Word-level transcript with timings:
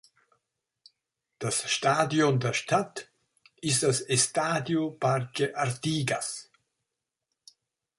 Das 1.37 1.69
Stadion 1.69 2.39
der 2.39 2.53
Stadt 2.53 3.11
ist 3.57 3.83
das 3.83 4.01
Estadio 4.01 4.89
Parque 4.99 5.55
Artigas. 5.55 6.49